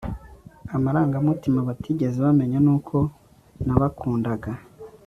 amarangamutima 0.75 1.59
batigeze 1.69 2.17
bamenya 2.25 2.57
nuko 2.65 2.97
nabakundaga 3.65 4.51